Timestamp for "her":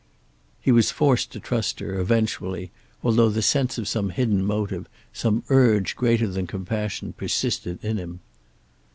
1.79-1.99